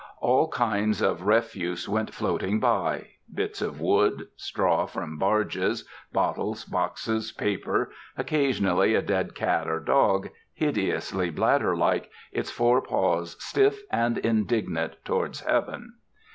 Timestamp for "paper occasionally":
7.31-8.95